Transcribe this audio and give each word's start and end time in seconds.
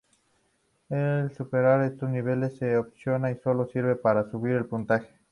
El 0.89 1.31
superar 1.37 1.83
estos 1.83 2.09
niveles 2.09 2.59
es 2.63 2.75
opcional 2.75 3.35
y 3.37 3.39
sólo 3.39 3.67
sirve 3.67 3.95
para 3.95 4.27
subir 4.31 4.55
el 4.55 4.65
puntaje. 4.65 5.07